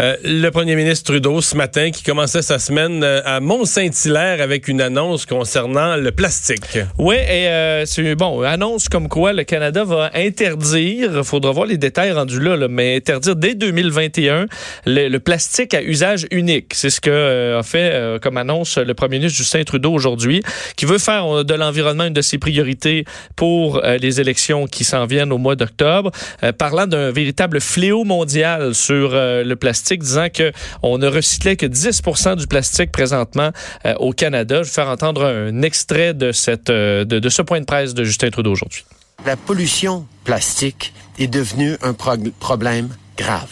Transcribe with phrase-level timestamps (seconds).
[0.00, 4.66] Euh, le premier ministre Trudeau ce matin qui commençait sa semaine euh, à Mont-Saint-Hilaire avec
[4.66, 6.78] une annonce concernant le plastique.
[6.98, 11.78] Oui, et euh, c'est bon, annonce comme quoi le Canada va interdire, faudra voir les
[11.78, 14.46] détails rendus là, mais interdire dès 2021
[14.86, 16.72] le, plastique à usage unique.
[16.74, 20.42] C'est ce que a fait comme annonce le premier ministre Justin Trudeau aujourd'hui,
[20.76, 23.04] qui veut faire de l'environnement une de ses priorités
[23.36, 26.10] pour les élections qui s'en viennent au mois d'octobre,
[26.58, 32.02] parlant d'un véritable fléau mondial sur le plastique disant qu'on ne recyclait que 10
[32.36, 33.50] du plastique présentement
[33.84, 34.62] euh, au Canada.
[34.62, 38.04] Je vais faire entendre un extrait de, cette, euh, de, ce point de presse de
[38.04, 38.84] Justin Trudeau aujourd'hui.
[39.26, 43.50] La pollution plastique est devenue un problème grave.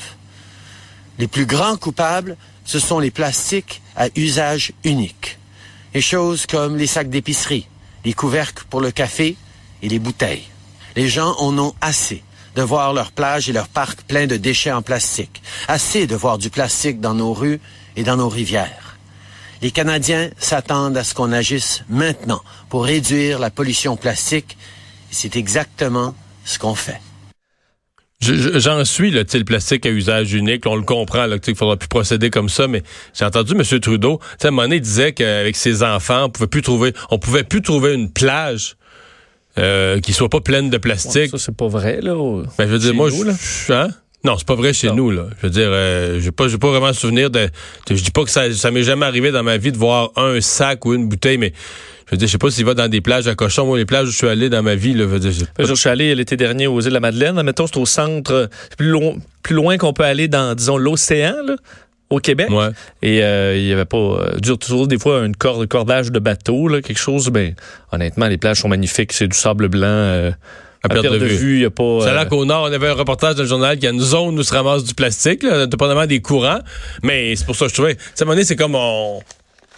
[1.19, 5.39] Les plus grands coupables, ce sont les plastiques à usage unique.
[5.95, 7.69] Les choses comme les sacs d'épicerie,
[8.05, 9.37] les couvercles pour le café
[9.83, 10.45] et les bouteilles.
[10.97, 12.23] Les gens en ont assez
[12.57, 15.43] de voir leurs plages et leurs parcs pleins de déchets en plastique.
[15.69, 17.61] Assez de voir du plastique dans nos rues
[17.97, 18.97] et dans nos rivières.
[19.63, 24.57] Les Canadiens s'attendent à ce qu'on agisse maintenant pour réduire la pollution plastique
[25.13, 27.01] c'est exactement ce qu'on fait.
[28.21, 31.89] J'en suis, là, le plastique à usage unique, on le comprend, là, qu'il faudra plus
[31.89, 32.83] procéder comme ça, mais
[33.15, 33.81] j'ai entendu M.
[33.81, 37.43] Trudeau, à un moment il disait qu'avec ses enfants, on pouvait plus trouver, on pouvait
[37.43, 38.77] plus trouver une plage
[39.59, 41.31] euh, qui soit pas pleine de plastique.
[41.31, 42.15] ça, c'est pas vrai, là.
[42.59, 43.89] Ben, je veux dire, moi, je, hein?
[44.25, 45.27] Non, c'est pas vrai chez nous, là.
[45.41, 47.49] Je veux dire, euh, j'ai pas, j'ai pas vraiment souvenir de,
[47.91, 50.41] je dis pas que ça, ça m'est jamais arrivé dans ma vie de voir un
[50.41, 51.53] sac ou une bouteille, mais
[52.07, 53.67] je veux dire, je sais pas s'il va dans des plages à cochon.
[53.67, 55.89] Moi, les plages où je suis allé dans ma vie, là, je, dire, je suis
[55.89, 57.43] allé l'été dernier aux îles de la Madeleine.
[57.43, 61.57] Mettons, c'est au centre, plus loin, plus loin qu'on peut aller dans, disons, l'océan, là
[62.13, 62.49] au Québec.
[63.03, 66.19] Et euh, il y avait pas euh, dure toujours des fois une corde, cordage de
[66.19, 67.29] bateau, là, quelque chose.
[67.31, 67.55] Ben
[67.91, 69.13] honnêtement, les plages sont magnifiques.
[69.13, 69.87] C'est du sable blanc.
[69.87, 70.31] Euh,
[70.85, 72.01] à, perte, de, vue, il y a pas.
[72.03, 74.01] C'est là qu'au nord, on avait un reportage dans le journal qu'il y a une
[74.01, 76.59] zone où se ramasse du plastique, là, dépendamment des courants.
[77.05, 77.93] Mais c'est pour ça que je trouvais.
[77.93, 79.21] À un moment donné, c'est comme on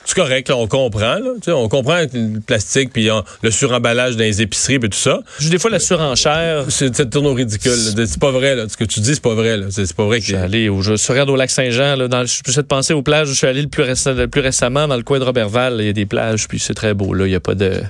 [0.05, 1.16] c'est correct, là, on comprend.
[1.16, 3.08] Là, on comprend le plastique puis
[3.42, 5.20] le suremballage dans les épiceries et tout ça.
[5.39, 6.67] Juste des fois, la surenchère.
[6.68, 7.73] C'est ça tourne au ridicule.
[7.73, 8.55] C'est pas vrai.
[8.55, 8.68] Là.
[8.68, 9.58] Ce que tu dis, c'est pas vrai.
[9.70, 10.18] C'est pas vrai.
[10.18, 10.27] Que...
[10.27, 11.96] Je suis allé au, je suis au lac Saint-Jean.
[11.96, 13.28] Là, dans, je peux de penser aux plages.
[13.28, 15.77] Je suis allé le plus, le plus récemment dans le coin de Robertval.
[15.80, 17.14] Il y a des plages, puis c'est très beau.
[17.14, 17.83] Là, il y a pas de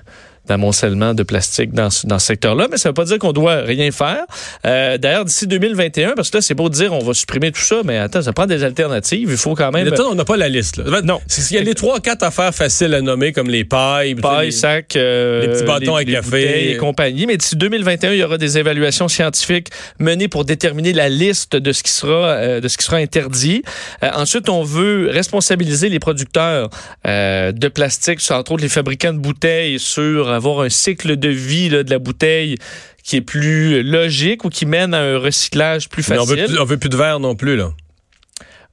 [0.46, 3.90] d'amoncellement de plastique dans, dans ce secteur-là, mais ça veut pas dire qu'on doit rien
[3.90, 4.24] faire.
[4.66, 7.60] Euh, D'ailleurs, d'ici 2021, parce que là, c'est beau de dire on va supprimer tout
[7.60, 9.28] ça, mais attends, ça prend des alternatives.
[9.30, 9.86] Il faut quand même.
[9.88, 10.76] Attends, on n'a pas la liste.
[10.76, 11.02] Là.
[11.02, 11.20] Non.
[11.50, 14.96] Il y a les trois, quatre affaires faciles à nommer, comme les pailles, pailles, sacs,
[14.96, 17.26] euh, les petits bâtons à café et compagnie.
[17.26, 19.68] Mais d'ici 2021, il y aura des évaluations scientifiques
[19.98, 23.62] menées pour déterminer la liste de ce qui sera euh, de ce qui sera interdit.
[24.02, 26.70] Euh, ensuite, on veut responsabiliser les producteurs
[27.04, 31.84] de plastique, entre autres les fabricants de bouteilles, sur avoir un cycle de vie de
[31.88, 32.56] la bouteille
[33.02, 36.20] qui est plus logique ou qui mène à un recyclage plus facile.
[36.20, 37.72] on veut plus, veut plus de verre non plus, là.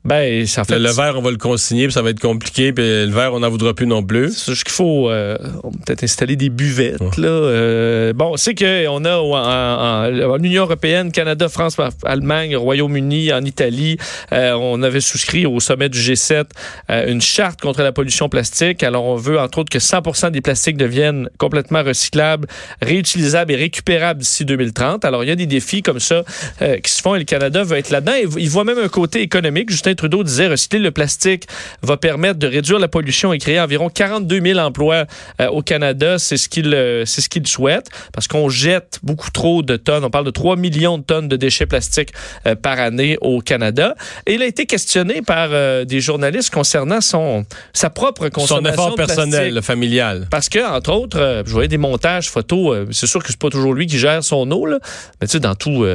[0.04, 0.80] Ben, ça fait.
[0.80, 3.40] Le, verre, on va le consigner, puis ça va être compliqué, puis le verre, on
[3.42, 4.34] n'en voudra plus non plus.
[4.36, 5.38] C'est juste qu'il faut euh,
[5.86, 7.28] peut-être installer des buvettes, là.
[7.28, 13.98] Euh, bon, c'est qu'on a en, Union européenne, Canada, France, Allemagne, Royaume-Uni, en Italie,
[14.32, 16.46] euh, on avait souscrit au sommet du G7
[16.90, 18.82] une charte contre la pollution plastique.
[18.82, 22.48] Alors, on veut, entre autres, que 100% des plastiques deviennent complètement recyclables,
[22.82, 25.06] réutilisables et récupérables d'ici 2030.
[25.06, 26.24] Alors, il y a des défis comme ça
[26.60, 28.14] qui se font et le Canada veut être là-dedans.
[28.38, 31.48] Il voit même un côté économique, Justin Trudeau disait recycler le plastique
[31.82, 35.06] va permettre de réduire la pollution et créer environ 42 000 emplois
[35.40, 36.20] euh, au Canada.
[36.20, 40.04] C'est ce qu'il euh, c'est ce qu'il souhaite parce qu'on jette beaucoup trop de tonnes.
[40.04, 42.12] On parle de 3 millions de tonnes de déchets plastiques
[42.46, 43.96] euh, par année au Canada.
[44.26, 45.50] Et il a été questionné par
[45.86, 50.28] des journalistes concernant son sa propre consommation son effort personnel, familial.
[50.30, 52.88] Parce que entre autres, je voyais des montages photos.
[52.92, 54.80] c'est sûr que c'est pas toujours lui qui gère son eau là,
[55.20, 55.86] mais tu sais dans tout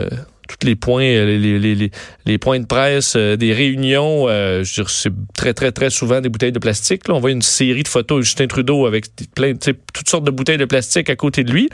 [0.47, 1.91] tous les points, euh,
[2.27, 6.53] les, points de presse, euh, des réunions, euh, c'est très, très, très souvent des bouteilles
[6.53, 7.09] de plastique.
[7.09, 7.15] Là.
[7.15, 10.59] On voit une série de photos de Justin Trudeau avec plein, toutes sortes de bouteilles
[10.59, 11.69] de plastique à côté de lui.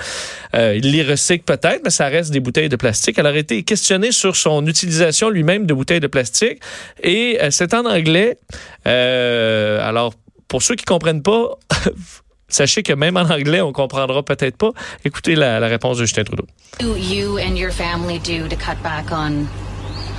[0.54, 3.18] il les recycle peut-être, mais ça reste des bouteilles de plastique.
[3.18, 6.60] Elle a été questionné sur son utilisation lui-même de bouteilles de plastique.
[7.02, 8.36] Et c'est en anglais.
[8.84, 10.14] alors,
[10.48, 11.58] pour ceux qui comprennent pas,
[12.52, 14.70] Sachez que même en anglais, on comprendra peut-être pas.
[15.04, 16.46] Écoutez la, la réponse de Justin Trudeau.
[16.80, 19.48] you and your family do to cut back on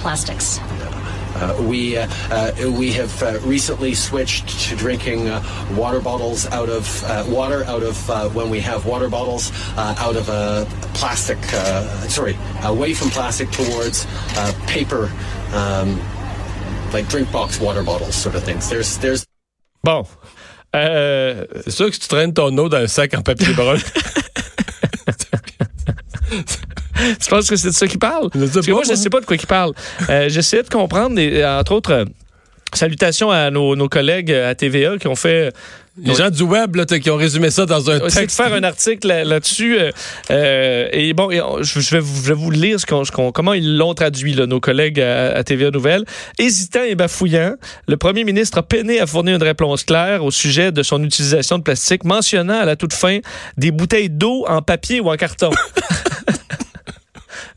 [0.02, 0.60] plastics?
[1.36, 5.42] Uh, we uh, uh, we have uh, recently switched to drinking uh,
[5.76, 10.30] water bottles out of uh, water out of when we have water bottles out of
[10.30, 11.44] a plastic.
[12.10, 14.06] sorry, away from plastic towards
[14.68, 15.12] paper,
[15.54, 16.00] um,
[16.94, 18.70] like drink box water bottles, sort of things.
[18.70, 19.26] There's there's.
[19.82, 20.06] Bon,
[20.76, 23.78] Euh, c'est sûr que tu traînes ton eau dans un sac en papier brun.
[26.30, 28.30] tu penses que c'est de ça qu'il parle?
[28.34, 29.74] Je Parce que moi, je ne sais pas de quoi il parle.
[30.10, 31.20] Euh, J'essayais de comprendre,
[31.60, 32.06] entre autres, euh,
[32.74, 35.54] salutations à nos, nos collègues à TVA qui ont fait
[35.96, 38.38] Les gens du web là, qui ont résumé ça dans un essaie de texte.
[38.38, 39.78] faire un article là- là-dessus.
[39.80, 39.92] euh,
[40.32, 43.54] euh, et bon, et on- je, vais vous, je vais vous lire ce qu'on- comment
[43.54, 46.04] ils l'ont traduit, là, nos collègues à, à TVA Nouvelles.
[46.40, 47.54] Hésitant et bafouillant,
[47.88, 51.60] le premier ministre a peiné à fournir une réponse claire au sujet de son utilisation
[51.60, 53.20] de plastique, mentionnant à la toute fin
[53.58, 55.52] des bouteilles d'eau en papier ou en carton.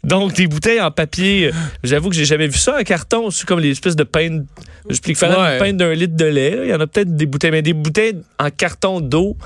[0.05, 1.53] Donc, des bouteilles en papier, euh,
[1.83, 3.31] j'avoue que j'ai jamais vu ça en carton.
[3.31, 4.45] C'est comme les espèces de pain,
[4.91, 5.59] je pique Ouais.
[5.59, 6.59] pain d'un litre de lait.
[6.65, 9.37] Il y en a peut-être des bouteilles, mais des bouteilles en carton d'eau,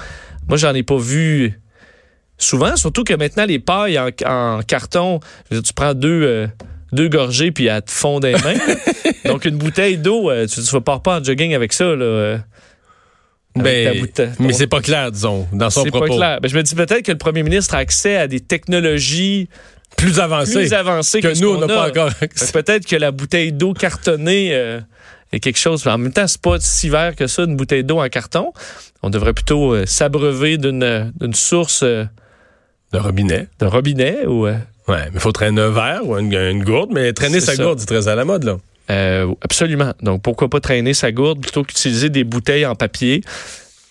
[0.49, 1.59] moi, j'en ai pas vu
[2.39, 2.77] souvent.
[2.77, 5.21] Surtout que maintenant, les pailles en, en carton,
[5.51, 6.47] tu prends deux, euh,
[6.93, 8.55] deux gorgées puis elles te fondent les mains.
[9.27, 11.85] Donc, une bouteille d'eau, euh, tu ne vas pas en jogging avec ça.
[11.85, 12.39] Là, euh,
[13.57, 14.07] Ben,
[14.39, 16.07] mais c'est pas clair, disons, dans son C'est propos.
[16.09, 16.39] pas clair.
[16.41, 19.49] Ben, je me dis peut-être que le premier ministre a accès à des technologies
[19.97, 20.55] Plus avancé.
[20.55, 23.73] plus avancées que, nous, on n'a pas encore Fait que Peut-être que la bouteille d'eau
[23.75, 24.81] cartonnée euh,
[25.32, 25.87] est quelque chose.
[25.87, 28.53] En même temps, c'est pas si vert que ça, une bouteille d'eau en carton.
[29.03, 32.05] On devrait plutôt euh, s'abreuver d'une euh, source euh,
[32.93, 33.47] de robinet.
[33.61, 34.56] de robinet ou euh,
[34.88, 37.62] Ouais, mais il faut traîner un verre ou une, une gourde, mais traîner sa ça.
[37.62, 38.56] gourde, c'est très à la mode, là.
[39.43, 39.93] absolument.
[40.03, 43.23] Donc pourquoi pas traîner sa gourde plutôt qu'utiliser des bouteilles en papier?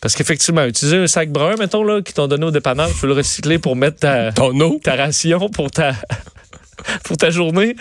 [0.01, 3.07] Parce qu'effectivement, utiliser un sac brun, mettons, là, qui t'ont donné au dépanneur, tu peux
[3.07, 4.79] le recycler pour mettre ta, Ton eau.
[4.83, 5.93] ta ration pour ta
[7.03, 7.75] pour ta journée.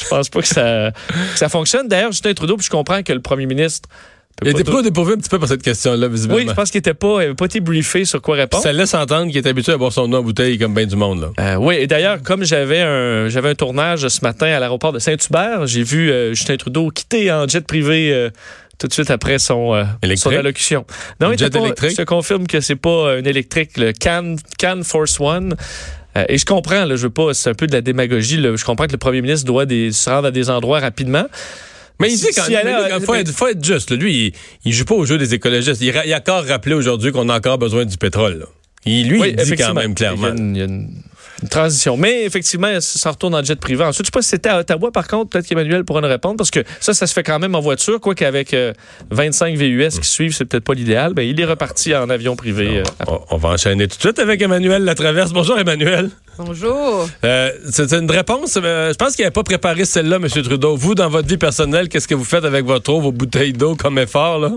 [0.00, 1.88] Je pense pas que ça, que ça fonctionne.
[1.88, 3.88] D'ailleurs, Justin Trudeau, puis je comprends que le premier ministre.
[4.40, 6.40] Il était pas dépourvu un petit peu par cette question-là, visiblement.
[6.40, 8.62] Oui, je pense qu'il était pas, avait pas été briefé sur quoi répondre.
[8.62, 10.96] Ça laisse entendre qu'il est habitué à boire son eau en bouteille comme bien du
[10.96, 11.28] monde, là.
[11.38, 14.98] Euh, oui, et d'ailleurs, comme j'avais un j'avais un tournage ce matin à l'aéroport de
[14.98, 18.30] Saint-Hubert, j'ai vu euh, Justin Trudeau quitter en jet privé euh,
[18.78, 19.84] tout de suite après son, euh,
[20.16, 20.86] son allocution.
[21.20, 21.92] Non, il jet pas- électrique?
[21.92, 25.54] Je te confirme que c'est pas un électrique, le Can, Can Force One.
[26.16, 28.36] Euh, et je comprends, là, je veux pas, c'est un peu de la démagogie.
[28.36, 31.24] Là, je comprends que le premier ministre doit des, se rendre à des endroits rapidement.
[32.00, 33.90] Mais il dit quand si il faut, être, faut être juste.
[33.90, 33.96] là.
[33.96, 34.32] Lui, il,
[34.64, 35.80] il joue pas au jeu des écologistes.
[35.80, 38.40] Il, il a encore rappelé aujourd'hui qu'on a encore besoin du pétrole.
[38.40, 38.46] là.
[38.84, 39.74] Il, lui, Oui, il dit quand effectivement.
[39.80, 40.28] même clairement.
[40.36, 40.88] Il y a une, il y a une-
[41.42, 41.96] une transition.
[41.96, 43.82] Mais effectivement, ça retourne en jet privé.
[43.82, 46.36] Ensuite, je sais pas si c'était à Ottawa, par contre, peut-être qu'Emmanuel pourra nous répondre,
[46.36, 48.72] parce que ça, ça se fait quand même en voiture, quoi qu'avec euh,
[49.10, 51.14] 25 VUS qui suivent, c'est peut-être pas l'idéal.
[51.14, 52.78] Ben, il est reparti en avion privé.
[52.78, 55.32] euh, on va enchaîner tout de suite avec Emmanuel Latraverse.
[55.32, 56.10] Bonjour, Emmanuel.
[56.38, 57.08] Bonjour.
[57.24, 58.56] Euh, c'est une réponse.
[58.62, 60.28] euh, je pense qu'il n'avait pas préparé celle-là, M.
[60.28, 60.76] Trudeau.
[60.76, 63.74] Vous, dans votre vie personnelle, qu'est-ce que vous faites avec votre eau, vos bouteilles d'eau
[63.74, 64.52] comme effort, là?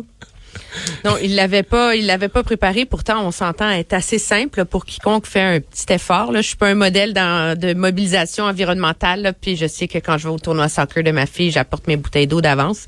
[1.04, 2.86] Non, il l'avait pas, il l'avait pas préparé.
[2.86, 6.32] Pourtant, on s'entend être assez simple pour quiconque fait un petit effort.
[6.32, 6.42] Là.
[6.42, 9.22] Je suis pas un modèle dans, de mobilisation environnementale.
[9.22, 11.88] là, puis je sais que quand je vais au tournoi soccer de ma fille, j'apporte
[11.88, 12.86] mes bouteilles d'eau d'avance.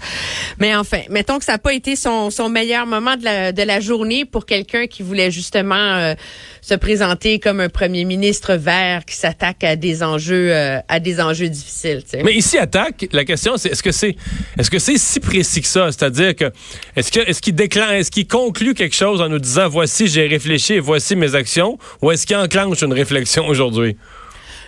[0.59, 3.63] Mais enfin, mettons que ça n'a pas été son, son meilleur moment de la, de
[3.63, 6.13] la journée pour quelqu'un qui voulait justement euh,
[6.61, 11.19] se présenter comme un premier ministre vert qui s'attaque à des enjeux, euh, à des
[11.21, 12.03] enjeux difficiles.
[12.23, 14.15] Mais ici, attaque, la question, c'est est-ce que c'est
[14.57, 15.91] est-ce que c'est si précis que ça?
[15.91, 16.51] C'est-à-dire que
[16.95, 17.55] est-ce que est-ce qu'il
[17.85, 21.77] est-ce qu'il conclut quelque chose en nous disant voici, j'ai réfléchi et voici mes actions,
[22.01, 23.95] ou est-ce qu'il enclenche une réflexion aujourd'hui?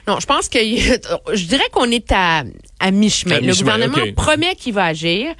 [0.07, 0.59] Non, je pense que
[1.33, 2.43] je dirais qu'on est à,
[2.79, 3.35] à mi-chemin.
[3.35, 5.33] À le gouvernement promet qu'il va agir,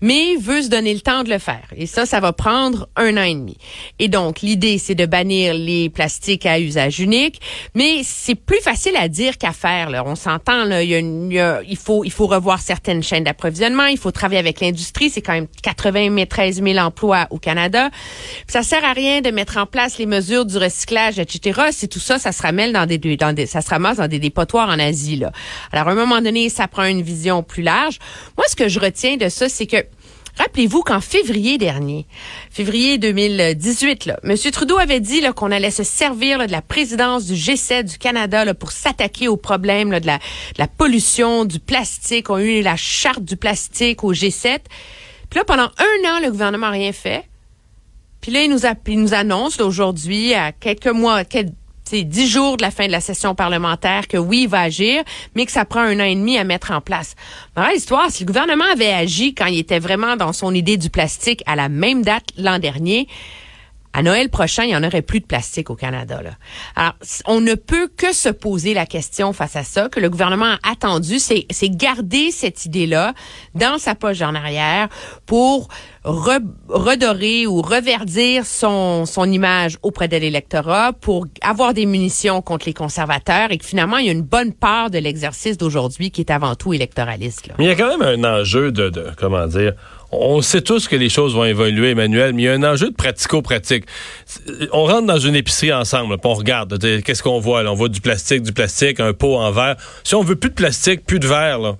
[0.00, 1.64] mais veut se donner le temps de le faire.
[1.76, 3.56] Et ça, ça va prendre un an et demi.
[3.98, 7.40] Et donc, l'idée, c'est de bannir les plastiques à usage unique,
[7.74, 9.90] mais c'est plus facile à dire qu'à faire.
[9.90, 10.02] Là.
[10.06, 12.60] On s'entend, là, il, y a une- il y a- il faut, il faut revoir
[12.60, 15.10] certaines chaînes d'approvisionnement, il faut travailler avec l'industrie.
[15.10, 17.90] C'est quand même 93 000 emplois au Canada.
[17.90, 21.60] Puis ça sert à rien de mettre en place les mesures du recyclage, etc.
[21.72, 24.18] Si tout ça, ça se ramène dans des, dans des ça se ramasse dans des
[24.18, 25.16] dépotoirs en Asie.
[25.16, 25.32] Là.
[25.72, 27.98] Alors, à un moment donné, ça prend une vision plus large.
[28.36, 29.84] Moi, ce que je retiens de ça, c'est que
[30.38, 32.06] Rappelez-vous qu'en février dernier,
[32.50, 34.36] février 2018, là, M.
[34.52, 38.70] Trudeau avait dit qu'on allait se servir de la présidence du G7 du Canada pour
[38.70, 42.28] s'attaquer au problème de, la, pollution, du plastique.
[42.28, 44.58] On a eu la charte du plastique au G7.
[45.30, 47.24] Puis là, pendant un an, le gouvernement n'a rien fait.
[48.20, 51.54] Puis là, il nous, annonce aujourd'hui, à quelques mois, quelques,
[51.90, 55.02] sais, dix jours de la fin de la session parlementaire, que oui, il va agir,
[55.34, 57.14] mais que ça prend un an et demi à mettre en place.
[57.54, 60.90] Dans l'histoire, si le gouvernement avait agi quand il était vraiment dans son idée du
[60.90, 63.08] plastique à la même date l'an dernier,
[63.96, 66.20] à Noël prochain, il n'y en aurait plus de plastique au Canada.
[66.22, 66.32] Là.
[66.76, 70.56] Alors, on ne peut que se poser la question face à ça, que le gouvernement
[70.62, 73.14] a attendu, c'est garder cette idée-là
[73.54, 74.90] dans sa poche en arrière
[75.24, 75.68] pour
[76.04, 82.74] re- redorer ou reverdir son, image auprès de l'électorat, pour avoir des munitions contre les
[82.74, 86.30] conservateurs et que finalement, il y a une bonne part de l'exercice d'aujourd'hui qui est
[86.30, 87.48] avant tout électoraliste.
[87.58, 89.72] Mais il y a quand même un enjeu de, de comment dire,
[90.12, 92.90] on sait tous que les choses vont évoluer, Emmanuel, mais il y a un enjeu
[92.90, 93.84] de pratico-pratique.
[94.72, 97.62] On rentre dans une épicerie ensemble, puis on regarde, qu'est-ce qu'on voit?
[97.64, 99.76] On voit du plastique, du plastique, un pot en verre.
[100.04, 101.76] Si on veut plus de plastique, plus de verre, là,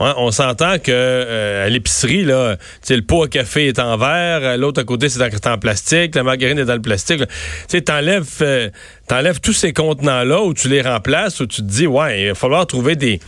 [0.00, 2.56] on s'entend que euh, à l'épicerie, là,
[2.88, 6.58] le pot à café est en verre, l'autre à côté, c'est en, plastique, la margarine
[6.58, 7.22] est dans le plastique.
[7.68, 8.70] Tu t'enlèves, euh,
[9.10, 12.34] t'enlèves tous ces contenants-là où tu les remplaces, où tu te dis, ouais, il va
[12.36, 13.18] falloir trouver des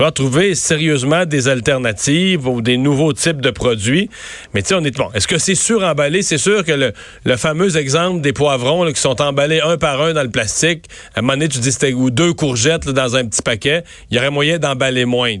[0.00, 4.08] falloir trouver sérieusement des alternatives ou des nouveaux types de produits.
[4.54, 5.10] Mais tu sais, bon.
[5.12, 6.22] Est-ce que c'est sur-emballé?
[6.22, 6.92] C'est sûr que le,
[7.24, 11.18] le, fameux exemple des poivrons qui sont emballés un par un dans le plastique, à
[11.18, 14.18] un moment donné, tu dis c'était ou deux courgettes dans un petit paquet, il y
[14.18, 15.36] aurait moyen d'emballer moins.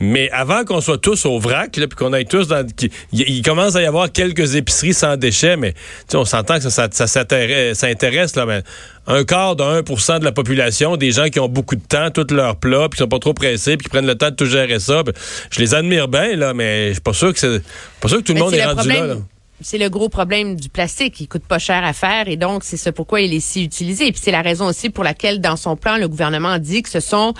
[0.00, 2.66] Mais avant qu'on soit tous au vrac, puis qu'on aille tous dans...
[3.12, 5.74] Il, commence à y avoir quelques épiceries sans déchets, mais
[6.14, 7.24] on s'entend que ça, ça,
[8.36, 8.62] là,
[9.06, 12.32] un quart de 1 de la population, des gens qui ont beaucoup de temps, tous
[12.32, 14.46] leurs plats, puis qui sont pas trop pressés, puis qui prennent le temps de tout
[14.46, 15.02] gérer ça.
[15.50, 17.62] Je les admire bien, là, mais je suis pas sûr que c'est
[18.00, 19.16] pas sûr que tout le monde est, rendu là
[19.64, 21.20] c'est le gros problème du plastique.
[21.20, 24.08] Il coûte pas cher à faire et donc c'est ce pourquoi il est si utilisé.
[24.08, 26.90] Et puis c'est la raison aussi pour laquelle dans son plan le gouvernement dit que
[26.90, 27.32] ce sont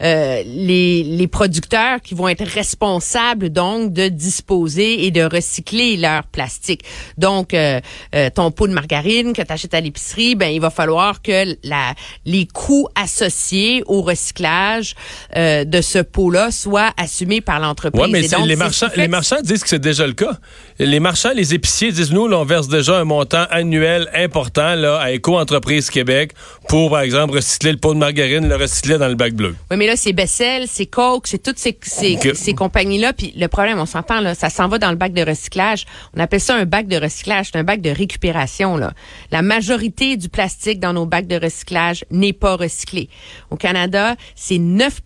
[0.00, 6.22] euh, les, les producteurs qui vont être responsables donc de disposer et de recycler leur
[6.24, 6.84] plastique.
[7.18, 7.80] Donc euh,
[8.14, 11.56] euh, ton pot de margarine que tu achètes à l'épicerie, ben il va falloir que
[11.64, 14.94] la les coûts associés au recyclage
[15.34, 18.04] de ce pot-là soient assumés par l'entreprise.
[18.04, 20.38] Oui, mais les marchands les marchands disent que c'est déjà le cas.
[20.78, 25.10] Les marchands les épiciers disent, nous, on verse déjà un montant annuel important là, à
[25.10, 26.32] Éco-Entreprise Québec
[26.68, 29.54] pour, par exemple, recycler le pot de margarine, le recycler dans le bac bleu.
[29.70, 33.12] Oui, mais là, c'est Bessel, c'est Coke, c'est toutes ces, ces, compagnies-là.
[33.12, 35.86] Puis le problème, on s'entend, là, ça s'en va dans le bac de recyclage.
[36.16, 37.48] On appelle ça un bac de recyclage.
[37.52, 38.76] C'est un bac de récupération.
[38.76, 38.92] Là.
[39.30, 43.08] La majorité du plastique dans nos bacs de recyclage n'est pas recyclé.
[43.50, 45.02] Au Canada, c'est 9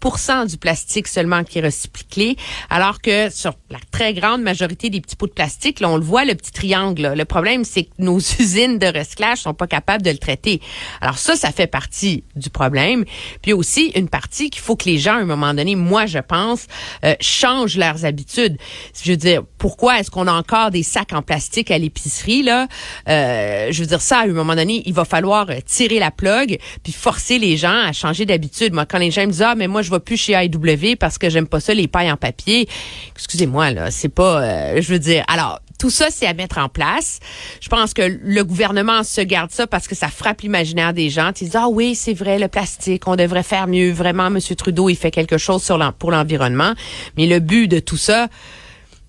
[0.49, 2.37] du plastique seulement qui est recyclé,
[2.70, 6.04] alors que sur la très grande majorité des petits pots de plastique, là, on le
[6.04, 7.13] voit, le petit triangle.
[7.15, 10.61] Le problème, c'est que nos usines de recyclage sont pas capables de le traiter.
[11.01, 13.05] Alors ça, ça fait partie du problème.
[13.43, 16.19] Puis aussi une partie qu'il faut que les gens, à un moment donné, moi je
[16.19, 16.67] pense,
[17.05, 18.57] euh, changent leurs habitudes.
[19.03, 22.67] Je veux dire, pourquoi est-ce qu'on a encore des sacs en plastique à l'épicerie là?
[23.09, 26.59] Euh, Je veux dire ça, à un moment donné, il va falloir tirer la plug
[26.83, 28.73] puis forcer les gens à changer d'habitude.
[28.73, 31.19] Moi, quand les gens me disent ah mais moi je vais plus chez IW parce
[31.19, 32.69] que j'aime pas ça les pailles en papier.
[33.15, 34.43] Excusez-moi là, c'est pas.
[34.43, 37.21] Euh, je veux dire, alors tout ça, c'est à mettre en place.
[37.61, 41.30] Je pense que le gouvernement se garde ça parce que ça frappe l'imaginaire des gens.
[41.40, 43.92] Ils disent, ah oui, c'est vrai, le plastique, on devrait faire mieux.
[43.92, 44.38] Vraiment, M.
[44.56, 46.73] Trudeau, il fait quelque chose sur pour l'environnement.
[47.16, 48.28] Mais le but de tout ça,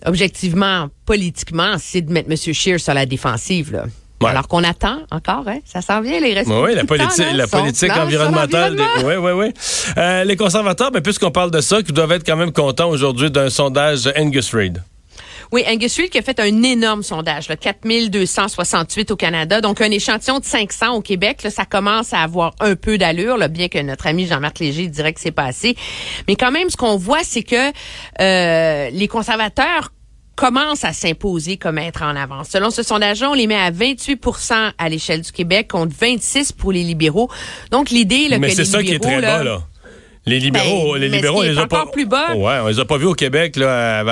[0.05, 2.53] objectivement, politiquement, c'est de mettre M.
[2.53, 3.71] Scheer sur la défensive.
[3.71, 3.85] Là.
[4.25, 5.59] Alors qu'on attend encore, hein?
[5.63, 6.49] ça s'en vient les restes.
[6.49, 8.75] Oui, la politique, la politique environnementale.
[9.05, 9.53] Oui, oui, oui.
[9.97, 13.29] Euh, les conservateurs, ben, puisqu'on parle de ça, qui doivent être quand même contents aujourd'hui
[13.29, 14.81] d'un sondage Angus Reid.
[15.51, 19.91] Oui, Angus Reid qui a fait un énorme sondage, là, 4268 au Canada, donc un
[19.91, 21.43] échantillon de 500 au Québec.
[21.43, 24.87] Là, ça commence à avoir un peu d'allure, là, bien que notre ami Jean-Marc Léger
[24.87, 25.75] dirait que c'est pas assez.
[26.27, 27.71] Mais quand même, ce qu'on voit, c'est que
[28.21, 29.91] euh, les conservateurs
[30.37, 32.49] commencent à s'imposer comme être en avance.
[32.49, 36.71] Selon ce sondage on les met à 28% à l'échelle du Québec contre 26 pour
[36.71, 37.29] les libéraux.
[37.71, 39.63] Donc l'idée là, Mais c'est ça qui est très bas là.
[40.27, 41.85] Les libéraux, ben, les libéraux, les a pas.
[41.85, 42.35] plus bas.
[42.35, 44.03] Ouais, on les a pas vus au Québec là,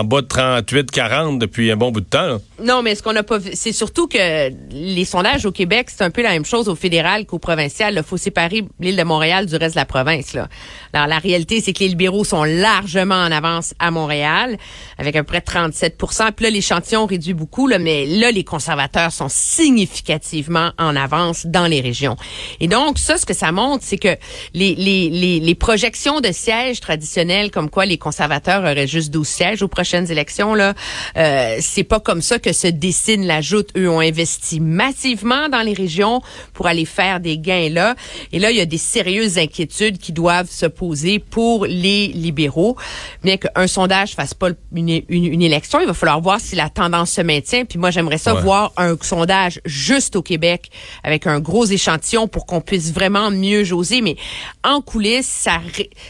[0.00, 2.38] en bas de 38, 40 depuis un bon bout de temps.
[2.62, 6.02] Non, mais ce qu'on n'a pas vu, c'est surtout que les sondages au Québec, c'est
[6.02, 7.94] un peu la même chose au fédéral qu'au provincial.
[7.96, 10.34] Il faut séparer l'île de Montréal du reste de la province.
[10.34, 10.48] Là.
[10.92, 14.56] Alors la réalité, c'est que les libéraux sont largement en avance à Montréal,
[14.98, 19.10] avec à peu près 37% Puis là, l'échantillon réduit beaucoup, là, mais là, les conservateurs
[19.10, 22.16] sont significativement en avance dans les régions.
[22.60, 24.16] Et donc, ça, ce que ça montre, c'est que
[24.54, 29.26] les, les, les, les projections de sièges traditionnels, comme quoi les conservateurs auraient juste 12
[29.26, 30.74] sièges aux prochaines élections, là,
[31.16, 33.70] euh, c'est pas comme ça que se dessine la joute.
[33.76, 36.20] Eux ont investi massivement dans les régions
[36.52, 37.94] pour aller faire des gains là.
[38.32, 42.76] Et là, il y a des sérieuses inquiétudes qui doivent se poser pour les libéraux.
[43.22, 47.12] Bien qu'un sondage fasse pas une, une, élection, il va falloir voir si la tendance
[47.12, 47.64] se maintient.
[47.64, 50.70] Puis moi, j'aimerais ça voir un sondage juste au Québec
[51.02, 54.00] avec un gros échantillon pour qu'on puisse vraiment mieux joser.
[54.00, 54.16] Mais
[54.64, 55.45] en coulisses,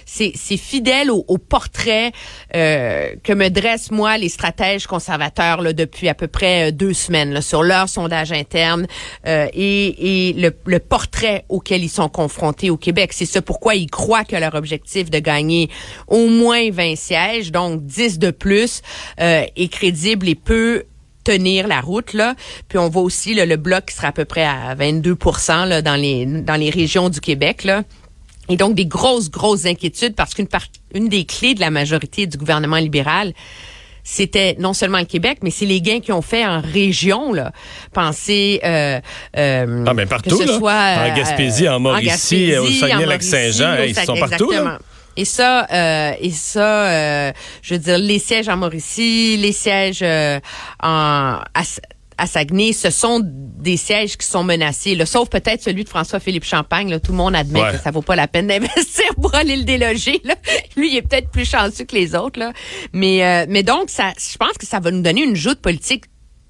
[0.04, 2.12] c'est fidèle au, portrait
[2.54, 6.94] euh, que me dressent moi les stratèges conservateurs là, depuis à peu près euh, deux
[6.94, 8.86] semaines là, sur leur sondage interne
[9.26, 13.12] euh, et, et le, le, portrait auquel ils sont confrontés au Québec.
[13.12, 15.68] C'est ça pourquoi ils croient que leur objectif de gagner
[16.08, 18.82] au moins 20 sièges, donc 10 de plus,
[19.18, 20.84] est crédible et peut
[21.24, 22.34] tenir la route là.
[22.68, 25.16] Puis on voit aussi le bloc qui sera à peu près à 22
[25.48, 27.82] là, dans les dans les régions du Québec là.
[28.48, 32.26] Et donc des grosses, grosses inquiétudes parce qu'une part, une des clés de la majorité
[32.26, 33.32] du gouvernement libéral,
[34.04, 37.32] c'était non seulement le Québec, mais c'est les gains qu'ils ont fait en région.
[37.32, 37.50] Là.
[37.92, 39.00] Pensez euh,
[39.36, 40.58] euh, ah, mais partout, que ce là.
[40.58, 44.52] soit en Gaspésie, en Mauricie, en au Gaspésie, Saguenay-Lac-Saint-Jean, ils sont partout.
[44.52, 44.78] Là.
[45.16, 50.00] Et ça, euh, et ça, euh, je veux dire, les sièges en Mauricie, les sièges
[50.02, 50.38] euh,
[50.82, 51.62] en à,
[52.18, 54.94] à Saguenay, ce sont des sièges qui sont menacés.
[54.94, 56.88] Là, sauf peut-être celui de François-Philippe Champagne.
[56.90, 57.72] Là, tout le monde admet Ouais.
[57.72, 60.20] que ça vaut pas la peine d'investir pour aller le déloger.
[60.24, 60.34] Là.
[60.76, 62.38] Lui, il est peut-être plus chanceux que les autres.
[62.38, 62.52] Là.
[62.92, 66.04] Mais, euh, mais donc, ça, je pense que ça va nous donner une joute politique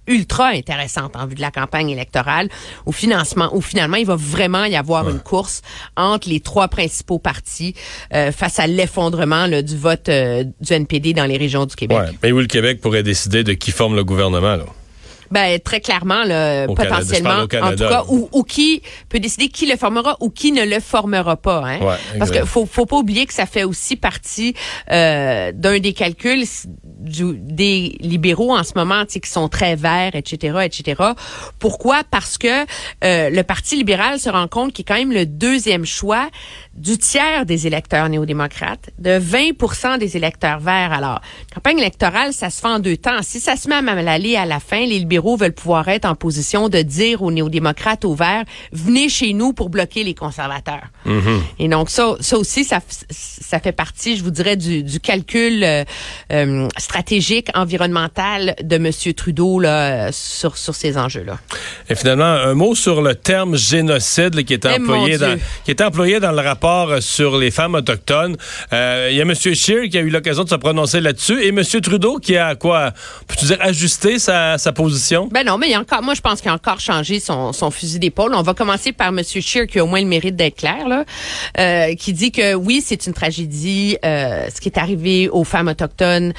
[0.08, 2.48] ultra intéressante en vue de la campagne électorale
[2.84, 5.62] au financement où finalement il va vraiment y avoir une course
[5.96, 7.74] entre les trois principaux partis
[8.14, 11.98] euh, face à l'effondrement du vote euh, du NPD dans les régions du Québec.
[11.98, 12.10] Ouais.
[12.22, 14.66] Mais où le Québec pourrait décider de qui forme le gouvernement, là?
[15.30, 17.30] Ben très clairement là, Au potentiellement
[17.62, 20.80] en tout cas ou, ou qui peut décider qui le formera ou qui ne le
[20.80, 21.80] formera pas hein.
[21.80, 24.54] Ouais, Parce que faut faut pas oublier que ça fait aussi partie
[24.92, 30.58] euh, d'un des calculs du- des libéraux en ce moment qui sont très verts etc
[30.64, 31.02] etc.
[31.58, 32.02] Pourquoi?
[32.10, 32.62] Parce que
[33.04, 36.28] euh, le Parti libéral se rend compte qu'il est quand même le deuxième choix
[36.76, 40.92] du tiers des électeurs néo-démocrates, de 20 des électeurs verts.
[40.92, 41.20] Alors,
[41.54, 43.22] campagne électorale, ça se fait en deux temps.
[43.22, 46.04] Si ça se met à mal aller à la fin, les libéraux veulent pouvoir être
[46.04, 50.88] en position de dire aux néo-démocrates, aux verts, venez chez nous pour bloquer les conservateurs.
[51.58, 52.80] Et donc, ça, ça aussi, ça,
[53.60, 55.84] fait partie, je vous dirais, du, du calcul euh,
[56.32, 58.90] euh, stratégique, environnemental de M.
[59.14, 61.38] Trudeau là, sur, sur ces enjeux-là.
[61.88, 65.70] Et finalement, un mot sur le terme génocide là, qui est Eh, employé dans qui
[65.70, 66.65] est employé dans le rapport
[67.00, 68.36] sur les femmes autochtones.
[68.72, 69.34] Euh, Il y a M.
[69.34, 71.62] Scheer qui a eu l'occasion de se prononcer là-dessus et M.
[71.62, 72.92] Trudeau qui a quoi,
[73.28, 75.28] peux-tu dire ajusté sa, position?
[75.30, 77.52] Ben non, mais il y a encore, moi je pense qu'il a encore changé son,
[77.70, 78.34] fusil d'épaule.
[78.34, 79.22] On va commencer par M.
[79.22, 81.04] Scheer qui a au moins le mérite d'être clair, là,
[81.58, 85.68] euh, qui dit que oui, c'est une tragédie, euh, ce qui est arrivé aux femmes
[85.68, 86.32] autochtones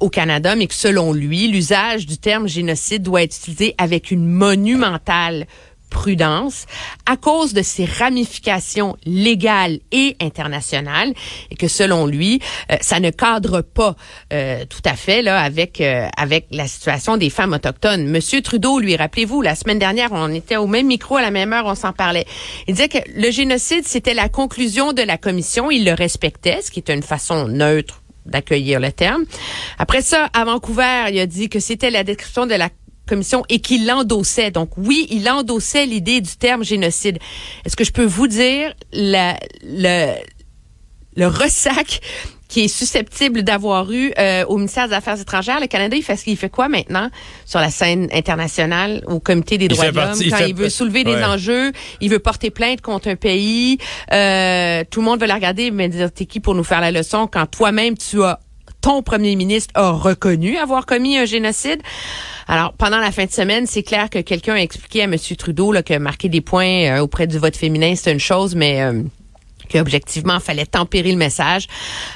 [0.00, 4.26] au Canada, mais que selon lui, l'usage du terme génocide doit être utilisé avec une
[4.26, 5.46] monumentale
[5.90, 6.66] prudence
[7.06, 11.12] à cause de ses ramifications légales et internationales
[11.50, 12.40] et que selon lui
[12.70, 13.96] euh, ça ne cadre pas
[14.32, 18.06] euh, tout à fait là avec euh, avec la situation des femmes autochtones.
[18.06, 21.52] Monsieur Trudeau lui rappelez-vous la semaine dernière on était au même micro à la même
[21.52, 22.26] heure on s'en parlait.
[22.66, 26.70] Il disait que le génocide c'était la conclusion de la commission, il le respectait ce
[26.70, 29.24] qui est une façon neutre d'accueillir le terme.
[29.78, 32.70] Après ça à Vancouver, il a dit que c'était la description de la
[33.06, 34.50] commission et qu'il l'endossait.
[34.50, 37.18] Donc oui, il endossait l'idée du terme génocide.
[37.64, 40.14] Est-ce que je peux vous dire la, le,
[41.16, 42.00] le ressac
[42.48, 45.58] qui est susceptible d'avoir eu euh, au ministère des Affaires étrangères?
[45.58, 47.10] Le Canada, il fait, il fait quoi maintenant
[47.44, 50.68] sur la scène internationale, au Comité des Il droits de l'homme, quand fait- il veut
[50.70, 53.78] soulever des enjeux, il veut porter plainte contre un pays,
[54.12, 56.92] euh, tout le monde veut la regarder, mais dire, t'es qui pour nous faire la
[56.92, 58.38] leçon quand toi-même tu as
[58.80, 61.82] ton premier ministre a reconnu avoir commis un génocide?
[62.48, 65.16] Alors, pendant la fin de semaine, c'est clair que quelqu'un a expliqué à M.
[65.36, 68.82] Trudeau là, que marquer des points euh, auprès du vote féminin, c'est une chose, mais
[68.82, 69.02] euh,
[69.68, 71.66] qu'objectivement, fallait tempérer le message.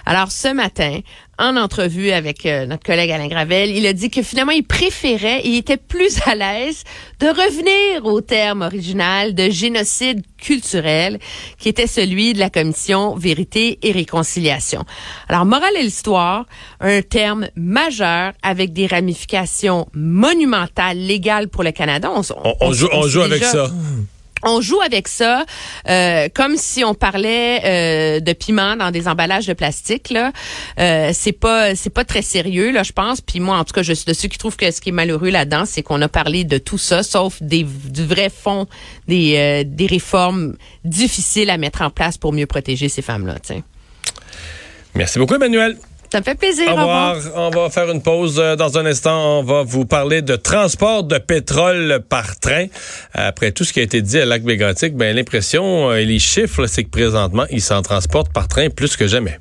[0.06, 1.00] Alors, ce matin,
[1.40, 5.40] en entrevue avec euh, notre collègue Alain Gravel, il a dit que finalement, il préférait,
[5.44, 6.84] il était plus à l'aise
[7.18, 11.18] de revenir au terme original de génocide culturel,
[11.58, 14.84] qui était celui de la commission Vérité et Réconciliation.
[15.28, 16.44] Alors, morale et l'histoire,
[16.80, 22.10] un terme majeur avec des ramifications monumentales légales pour le Canada.
[22.14, 23.70] On, On, on joue, on sait joue avec ça.
[24.42, 25.44] On joue avec ça
[25.88, 30.32] euh, comme si on parlait euh, de piment dans des emballages de plastique là.
[30.78, 31.74] Euh, c'est pas
[32.06, 33.20] très sérieux là, je pense.
[33.20, 34.92] Puis moi en tout cas, je suis de ceux qui trouvent que ce qui est
[34.92, 38.66] malheureux là-dedans, c'est qu'on a parlé de tout ça sauf des du vrai fond
[39.06, 43.62] des réformes difficiles à mettre en place pour mieux protéger ces femmes-là, tiens.
[44.94, 45.76] Merci beaucoup, Emmanuel.
[46.12, 46.66] Ça me fait plaisir.
[46.68, 47.16] Au Au revoir.
[47.36, 49.38] On va faire une pause euh, dans un instant.
[49.38, 52.66] On va vous parler de transport de pétrole par train.
[53.14, 56.18] Après tout ce qui a été dit à Lac Mégantic, ben l'impression euh, et les
[56.18, 59.38] chiffres, c'est que présentement, ils s'en transportent par train plus que jamais.